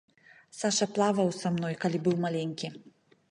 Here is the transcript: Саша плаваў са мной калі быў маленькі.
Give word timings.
Саша 0.59 0.87
плаваў 0.95 1.29
са 1.41 1.51
мной 1.57 1.77
калі 1.83 1.97
быў 2.07 2.17
маленькі. 2.27 2.67